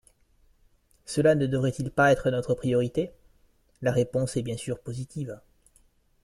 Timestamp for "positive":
4.79-5.39